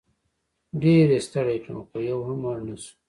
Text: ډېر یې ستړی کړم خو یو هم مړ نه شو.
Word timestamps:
ډېر 0.81 1.07
یې 1.15 1.19
ستړی 1.27 1.57
کړم 1.63 1.79
خو 1.87 1.97
یو 2.09 2.19
هم 2.27 2.37
مړ 2.43 2.57
نه 2.67 2.75
شو. 2.83 2.93